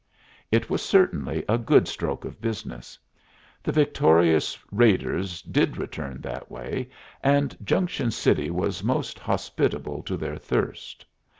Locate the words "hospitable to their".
9.19-10.37